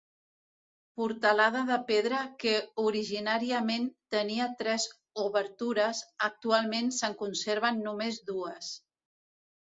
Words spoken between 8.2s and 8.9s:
dues.